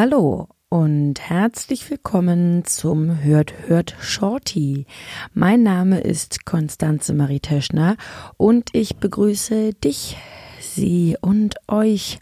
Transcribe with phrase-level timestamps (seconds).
[0.00, 4.86] Hallo und herzlich willkommen zum Hört Hört Shorty.
[5.34, 7.96] Mein Name ist Konstanze Marie Teschner
[8.36, 10.16] und ich begrüße dich,
[10.60, 12.20] Sie und euch,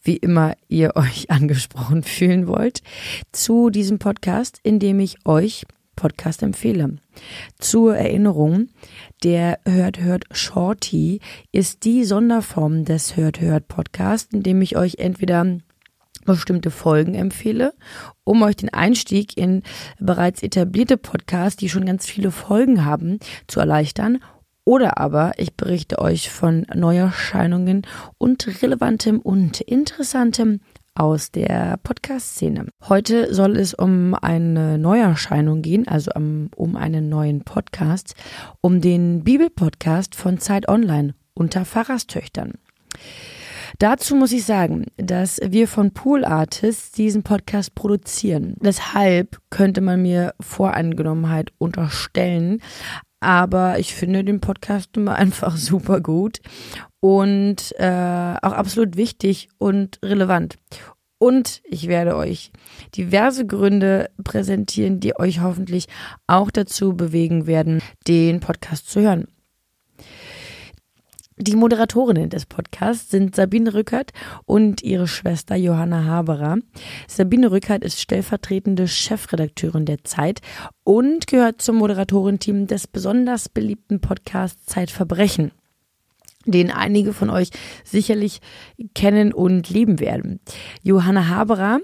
[0.00, 2.82] wie immer ihr euch angesprochen fühlen wollt,
[3.32, 6.98] zu diesem Podcast, in dem ich euch Podcast empfehle.
[7.58, 8.68] Zur Erinnerung,
[9.24, 11.18] der Hört Hört Shorty
[11.50, 15.58] ist die Sonderform des Hört Hört Podcast, in dem ich euch entweder
[16.36, 17.74] bestimmte Folgen empfehle,
[18.24, 19.62] um euch den Einstieg in
[19.98, 24.18] bereits etablierte Podcasts, die schon ganz viele Folgen haben, zu erleichtern.
[24.64, 27.86] Oder aber ich berichte euch von Neuerscheinungen
[28.18, 30.60] und relevantem und interessantem
[30.94, 32.66] aus der Podcast-Szene.
[32.88, 38.14] Heute soll es um eine Neuerscheinung gehen, also um, um einen neuen Podcast,
[38.60, 42.54] um den Bibelpodcast von Zeit Online unter Pfarrerstöchtern.
[43.78, 48.54] Dazu muss ich sagen, dass wir von Pool Artists diesen Podcast produzieren.
[48.60, 52.62] Deshalb könnte man mir Voreingenommenheit unterstellen.
[53.20, 56.40] Aber ich finde den Podcast immer einfach super gut
[57.00, 60.56] und äh, auch absolut wichtig und relevant.
[61.20, 62.52] Und ich werde euch
[62.96, 65.86] diverse Gründe präsentieren, die euch hoffentlich
[66.28, 69.26] auch dazu bewegen werden, den Podcast zu hören.
[71.40, 74.10] Die Moderatorinnen des Podcasts sind Sabine Rückert
[74.44, 76.58] und ihre Schwester Johanna Haberer.
[77.06, 80.40] Sabine Rückert ist stellvertretende Chefredakteurin der Zeit
[80.82, 85.52] und gehört zum Moderatorenteam des besonders beliebten Podcasts Zeitverbrechen
[86.50, 87.50] den einige von euch
[87.84, 88.40] sicherlich
[88.94, 90.40] kennen und lieben werden.
[90.82, 91.80] Johanna Haberer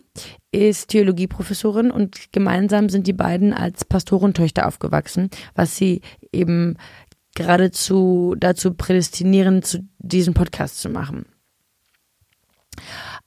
[0.52, 6.00] ist Theologieprofessorin und gemeinsam sind die beiden als Pastorentöchter aufgewachsen, was sie
[6.32, 6.76] eben
[7.34, 11.26] geradezu dazu prädestinieren, zu diesem Podcast zu machen.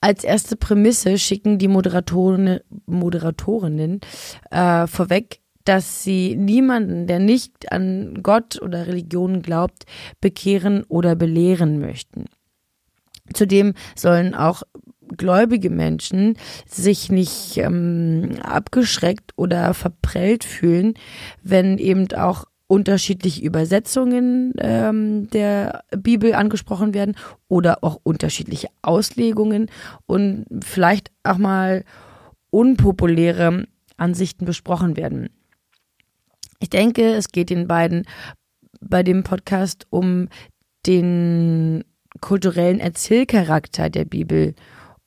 [0.00, 4.00] Als erste Prämisse schicken die Moderatoren, Moderatorinnen
[4.50, 9.84] äh, vorweg, dass sie niemanden, der nicht an Gott oder Religion glaubt,
[10.20, 12.26] bekehren oder belehren möchten.
[13.34, 14.62] Zudem sollen auch
[15.16, 16.36] gläubige Menschen
[16.66, 20.94] sich nicht ähm, abgeschreckt oder verprellt fühlen,
[21.42, 27.16] wenn eben auch unterschiedliche Übersetzungen ähm, der Bibel angesprochen werden
[27.48, 29.70] oder auch unterschiedliche Auslegungen
[30.06, 31.84] und vielleicht auch mal
[32.50, 35.30] unpopuläre Ansichten besprochen werden.
[36.60, 38.04] Ich denke, es geht den beiden
[38.80, 40.28] bei dem Podcast um
[40.86, 41.84] den
[42.20, 44.54] kulturellen Erzählcharakter der Bibel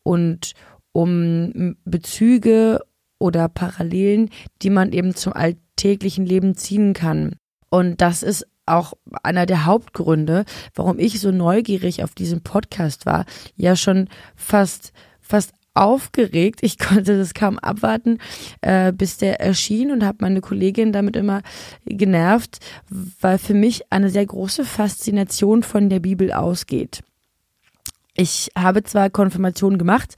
[0.03, 0.53] und
[0.93, 2.79] um Bezüge
[3.19, 4.29] oder Parallelen,
[4.61, 7.35] die man eben zum alltäglichen Leben ziehen kann.
[7.71, 8.93] Und das ist auch
[9.23, 10.45] einer der Hauptgründe,
[10.75, 13.25] warum ich so neugierig auf diesen Podcast war.
[13.55, 16.59] Ja, schon fast, fast aufgeregt.
[16.63, 18.19] Ich konnte das kaum abwarten,
[18.59, 21.41] äh, bis der erschien und habe meine Kollegin damit immer
[21.85, 27.03] genervt, weil für mich eine sehr große Faszination von der Bibel ausgeht.
[28.13, 30.15] Ich habe zwar Konfirmation gemacht,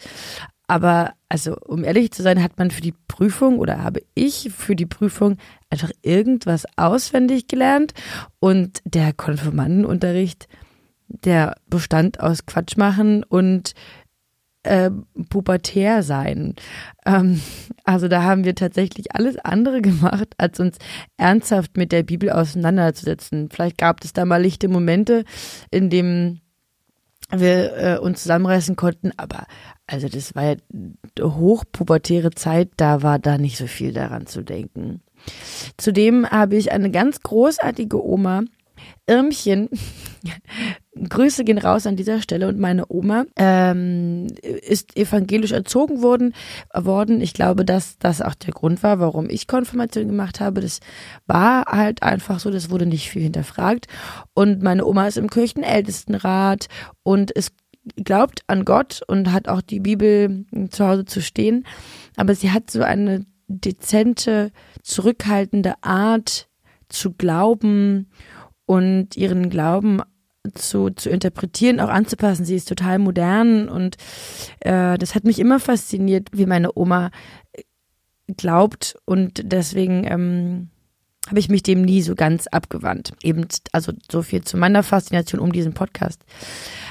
[0.68, 4.76] aber also um ehrlich zu sein, hat man für die Prüfung oder habe ich für
[4.76, 5.38] die Prüfung
[5.70, 7.94] einfach irgendwas auswendig gelernt
[8.40, 10.48] und der Konfirmandenunterricht,
[11.08, 13.74] der bestand aus Quatsch machen und
[14.64, 14.92] äh,
[15.30, 16.56] pubertär sein.
[17.06, 17.42] Ähm,
[17.84, 20.78] also da haben wir tatsächlich alles andere gemacht, als uns
[21.18, 23.50] ernsthaft mit der Bibel auseinanderzusetzen.
[23.50, 25.26] Vielleicht gab es da mal lichte Momente,
[25.72, 26.40] in dem
[27.40, 29.46] wir äh, uns zusammenreißen konnten, aber
[29.88, 30.56] also das war ja
[31.22, 35.02] hochpubertäre Zeit, da war da nicht so viel daran zu denken.
[35.78, 38.44] Zudem habe ich eine ganz großartige Oma,
[39.08, 39.70] Irmchen.
[40.96, 46.34] Grüße gehen raus an dieser Stelle und meine Oma ähm, ist evangelisch erzogen worden,
[46.74, 47.20] worden.
[47.22, 50.62] Ich glaube, dass das auch der Grund war, warum ich Konfirmation gemacht habe.
[50.62, 50.80] Das
[51.26, 53.88] war halt einfach so, das wurde nicht viel hinterfragt.
[54.34, 56.68] Und meine Oma ist im Kirchenältestenrat
[57.02, 57.54] und ist
[57.98, 61.66] glaubt an Gott und hat auch die Bibel zu Hause zu stehen,
[62.16, 64.52] aber sie hat so eine dezente,
[64.84, 66.48] zurückhaltende Art
[66.88, 68.10] zu glauben
[68.66, 70.02] und ihren Glauben
[70.54, 72.46] zu, zu interpretieren, auch anzupassen.
[72.46, 73.98] Sie ist total modern und
[74.60, 77.12] äh, das hat mich immer fasziniert, wie meine Oma
[78.38, 80.70] glaubt und deswegen ähm,
[81.28, 83.14] habe ich mich dem nie so ganz abgewandt.
[83.24, 86.22] Eben, also so viel zu meiner Faszination um diesen Podcast.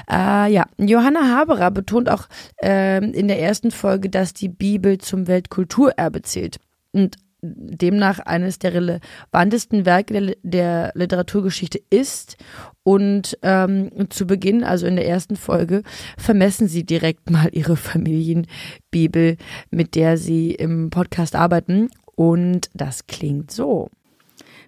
[0.09, 2.27] Äh, ja, Johanna Haberer betont auch
[2.61, 6.59] äh, in der ersten Folge, dass die Bibel zum Weltkulturerbe zählt.
[6.91, 12.37] Und demnach eines der relevantesten Werke der, der Literaturgeschichte ist.
[12.83, 15.83] Und ähm, zu Beginn, also in der ersten Folge,
[16.17, 19.37] vermessen sie direkt mal ihre Familienbibel,
[19.69, 21.89] mit der sie im Podcast arbeiten.
[22.15, 23.89] Und das klingt so.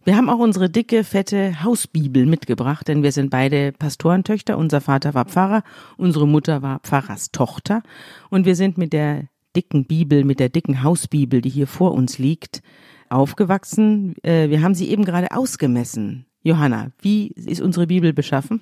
[0.04, 4.56] Wir haben auch unsere dicke, fette Hausbibel mitgebracht, denn wir sind beide Pastorentöchter.
[4.56, 5.64] Unser Vater war Pfarrer,
[5.98, 7.82] unsere Mutter war Pfarrers Tochter.
[8.30, 9.24] Und wir sind mit der
[9.56, 12.62] dicken Bibel, mit der dicken Hausbibel, die hier vor uns liegt,
[13.10, 14.16] aufgewachsen.
[14.24, 16.26] Äh, wir haben sie eben gerade ausgemessen.
[16.44, 18.62] Johanna, wie ist unsere Bibel beschaffen?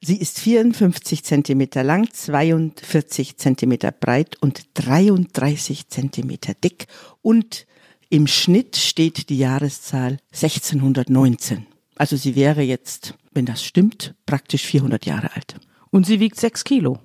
[0.00, 6.86] Sie ist 54 Zentimeter lang, 42 Zentimeter breit und 33 Zentimeter dick
[7.20, 7.66] und
[8.08, 11.66] im Schnitt steht die Jahreszahl 1619.
[11.96, 15.56] Also sie wäre jetzt, wenn das stimmt, praktisch 400 Jahre alt.
[15.90, 17.00] Und sie wiegt sechs Kilo.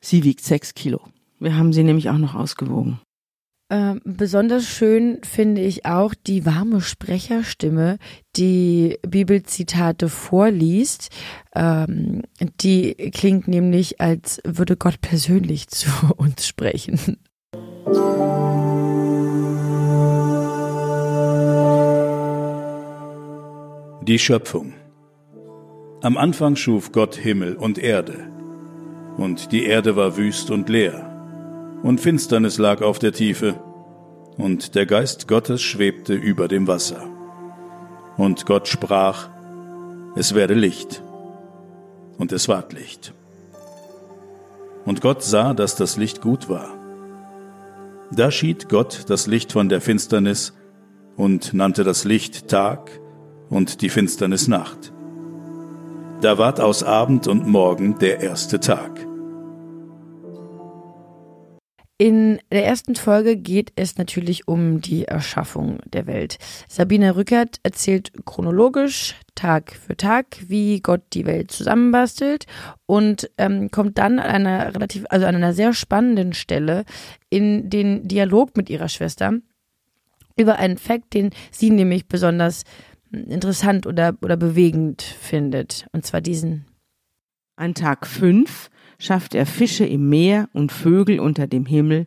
[0.00, 1.00] Sie wiegt sechs Kilo.
[1.42, 3.00] Wir haben sie nämlich auch noch ausgewogen.
[3.68, 7.98] Ähm, besonders schön finde ich auch die warme Sprecherstimme,
[8.36, 11.08] die Bibelzitate vorliest.
[11.56, 12.22] Ähm,
[12.60, 17.16] die klingt nämlich, als würde Gott persönlich zu uns sprechen.
[24.02, 24.74] Die Schöpfung.
[26.02, 28.28] Am Anfang schuf Gott Himmel und Erde.
[29.16, 31.11] Und die Erde war wüst und leer.
[31.82, 33.60] Und Finsternis lag auf der Tiefe.
[34.38, 37.02] Und der Geist Gottes schwebte über dem Wasser.
[38.16, 39.28] Und Gott sprach,
[40.14, 41.02] es werde Licht.
[42.18, 43.14] Und es ward Licht.
[44.84, 46.68] Und Gott sah, dass das Licht gut war.
[48.10, 50.52] Da schied Gott das Licht von der Finsternis
[51.16, 52.90] und nannte das Licht Tag
[53.48, 54.92] und die Finsternis Nacht.
[56.20, 59.11] Da ward aus Abend und Morgen der erste Tag.
[62.02, 66.38] In der ersten Folge geht es natürlich um die Erschaffung der Welt.
[66.66, 72.46] Sabine Rückert erzählt chronologisch Tag für Tag, wie Gott die Welt zusammenbastelt
[72.86, 76.86] und ähm, kommt dann an einer relativ, also an einer sehr spannenden Stelle
[77.30, 79.34] in den Dialog mit ihrer Schwester
[80.36, 82.64] über einen Fakt, den sie nämlich besonders
[83.12, 85.86] interessant oder, oder bewegend findet.
[85.92, 86.64] Und zwar diesen.
[87.54, 92.06] An Tag fünf schafft er Fische im Meer und Vögel unter dem Himmel.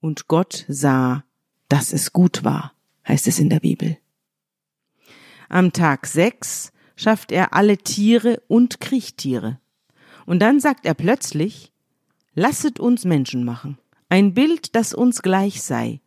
[0.00, 1.24] Und Gott sah,
[1.68, 2.72] dass es gut war,
[3.06, 3.98] heißt es in der Bibel.
[5.48, 9.58] Am Tag sechs schafft er alle Tiere und Kriechtiere.
[10.26, 11.72] Und dann sagt er plötzlich,
[12.34, 13.78] lasset uns Menschen machen,
[14.08, 16.00] ein Bild, das uns gleich sei.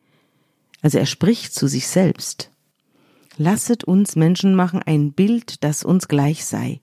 [0.81, 2.51] Also er spricht zu sich selbst.
[3.37, 6.81] Lasset uns Menschen machen ein Bild, das uns gleich sei.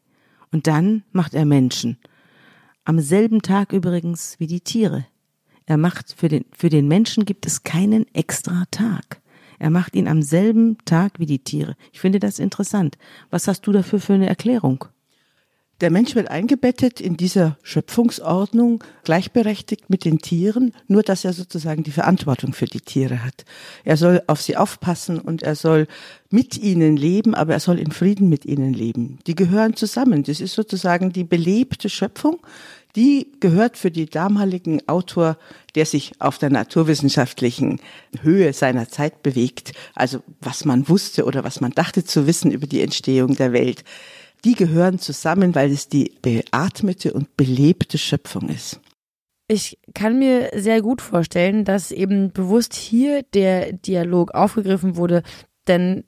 [0.50, 1.98] Und dann macht er Menschen.
[2.88, 5.04] Am selben Tag übrigens wie die Tiere.
[5.66, 9.20] Er macht für den, für den Menschen gibt es keinen extra Tag.
[9.58, 11.76] Er macht ihn am selben Tag wie die Tiere.
[11.92, 12.96] Ich finde das interessant.
[13.28, 14.86] Was hast du dafür für eine Erklärung?
[15.80, 21.84] Der Mensch wird eingebettet in dieser Schöpfungsordnung, gleichberechtigt mit den Tieren, nur dass er sozusagen
[21.84, 23.44] die Verantwortung für die Tiere hat.
[23.84, 25.86] Er soll auf sie aufpassen und er soll
[26.30, 29.20] mit ihnen leben, aber er soll in Frieden mit ihnen leben.
[29.28, 30.24] Die gehören zusammen.
[30.24, 32.40] Das ist sozusagen die belebte Schöpfung.
[32.98, 35.38] Die gehört für die damaligen Autor,
[35.76, 37.80] der sich auf der naturwissenschaftlichen
[38.22, 42.66] Höhe seiner Zeit bewegt, also was man wusste oder was man dachte zu wissen über
[42.66, 43.84] die Entstehung der Welt
[44.44, 48.80] die gehören zusammen, weil es die beatmete und belebte Schöpfung ist.
[49.48, 55.22] Ich kann mir sehr gut vorstellen, dass eben bewusst hier der Dialog aufgegriffen wurde,
[55.66, 56.04] denn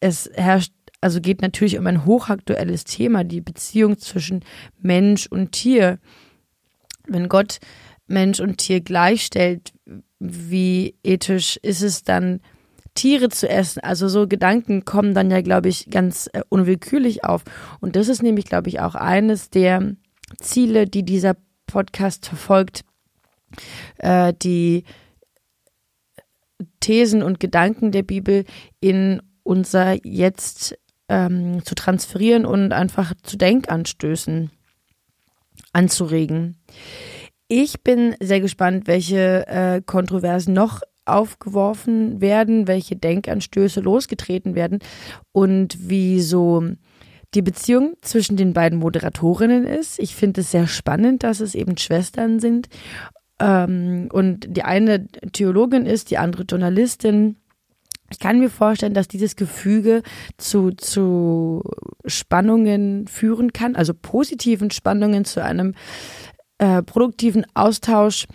[0.00, 4.44] es herrscht, also geht natürlich um ein hochaktuelles Thema, die Beziehung zwischen
[4.78, 5.98] Mensch und Tier.
[7.12, 7.58] Wenn Gott
[8.06, 9.72] Mensch und Tier gleichstellt,
[10.18, 12.40] wie ethisch ist es dann,
[12.94, 13.80] Tiere zu essen.
[13.80, 17.42] Also so Gedanken kommen dann ja, glaube ich, ganz äh, unwillkürlich auf.
[17.80, 19.94] Und das ist nämlich, glaube ich, auch eines der
[20.38, 22.82] Ziele, die dieser Podcast verfolgt,
[23.98, 24.84] äh, die
[26.80, 28.44] Thesen und Gedanken der Bibel
[28.80, 30.78] in unser Jetzt
[31.08, 34.50] ähm, zu transferieren und einfach zu Denkanstößen
[35.72, 36.56] anzuregen.
[37.48, 44.78] Ich bin sehr gespannt, welche äh, Kontroversen noch aufgeworfen werden, welche Denkanstöße losgetreten werden
[45.32, 46.64] und wie so
[47.34, 49.98] die Beziehung zwischen den beiden Moderatorinnen ist.
[49.98, 52.68] Ich finde es sehr spannend, dass es eben Schwestern sind.
[53.40, 57.36] Ähm, und die eine Theologin ist, die andere Journalistin.
[58.12, 60.02] Ich kann mir vorstellen, dass dieses Gefüge
[60.36, 61.62] zu, zu
[62.04, 65.74] Spannungen führen kann, also positiven Spannungen zu einem
[66.58, 68.26] äh, produktiven Austausch.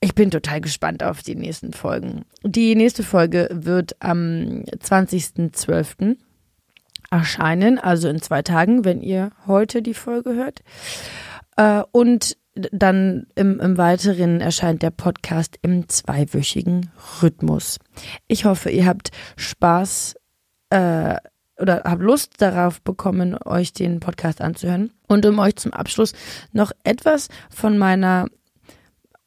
[0.00, 2.24] ich bin total gespannt auf die nächsten Folgen.
[2.42, 6.16] Die nächste Folge wird am 20.12.
[7.10, 10.60] erscheinen, also in zwei Tagen, wenn ihr heute die Folge hört.
[11.56, 12.36] Äh, und
[12.72, 16.90] dann im, im Weiteren erscheint der Podcast im zweiwöchigen
[17.22, 17.78] Rhythmus.
[18.28, 20.16] Ich hoffe, ihr habt Spaß
[20.70, 21.16] äh,
[21.58, 24.92] oder habt Lust darauf bekommen, euch den Podcast anzuhören.
[25.08, 26.12] Und um euch zum Abschluss
[26.52, 28.26] noch etwas von meiner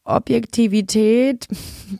[0.03, 1.47] Objektivität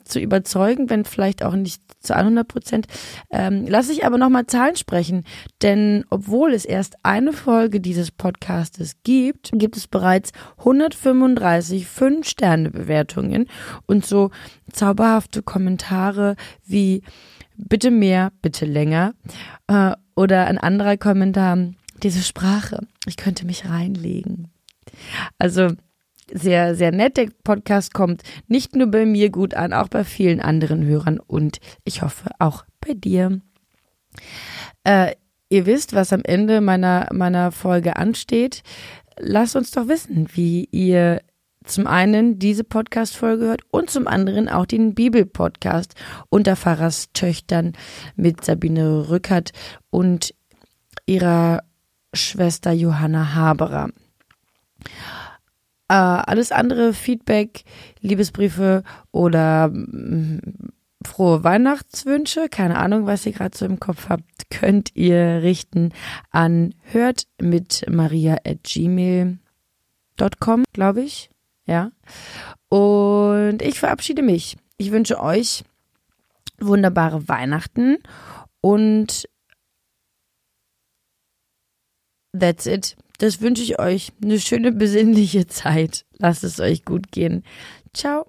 [0.03, 2.87] zu überzeugen, wenn vielleicht auch nicht zu 100 Prozent,
[3.31, 5.23] ähm, lasse ich aber nochmal Zahlen sprechen.
[5.61, 13.47] Denn obwohl es erst eine Folge dieses Podcastes gibt, gibt es bereits 135 Fünf-Sterne-Bewertungen
[13.85, 14.31] und so
[14.71, 16.35] zauberhafte Kommentare
[16.65, 17.03] wie
[17.55, 19.13] bitte mehr, bitte länger
[19.67, 21.57] äh, oder ein anderer Kommentar,
[22.01, 24.51] diese Sprache, ich könnte mich reinlegen.
[25.37, 25.69] Also
[26.31, 27.17] sehr, sehr nett.
[27.17, 31.59] Der Podcast kommt nicht nur bei mir gut an, auch bei vielen anderen Hörern und
[31.83, 33.41] ich hoffe auch bei dir.
[34.83, 35.13] Äh,
[35.49, 38.63] ihr wisst, was am Ende meiner, meiner Folge ansteht.
[39.19, 41.21] Lasst uns doch wissen, wie ihr
[41.63, 45.95] zum einen diese Podcast-Folge hört und zum anderen auch den Bibel-Podcast
[46.29, 47.73] unter Pfarrers Töchtern
[48.15, 49.51] mit Sabine Rückert
[49.89, 50.33] und
[51.05, 51.61] ihrer
[52.13, 53.89] Schwester Johanna Haberer.
[55.89, 57.63] Äh, alles andere, Feedback,
[58.01, 60.41] Liebesbriefe oder mh, mm,
[61.05, 65.91] frohe Weihnachtswünsche, keine Ahnung, was ihr gerade so im Kopf habt, könnt ihr richten
[66.31, 69.37] an hört mit maria at gmail.com,
[70.73, 71.29] glaube ich.
[71.65, 71.91] Ja.
[72.69, 74.57] Und ich verabschiede mich.
[74.77, 75.63] Ich wünsche euch
[76.59, 77.97] wunderbare Weihnachten
[78.61, 79.27] und
[82.37, 82.95] that's it.
[83.17, 84.11] Das wünsche ich euch.
[84.23, 86.05] Eine schöne besinnliche Zeit.
[86.17, 87.43] Lasst es euch gut gehen.
[87.93, 88.27] Ciao.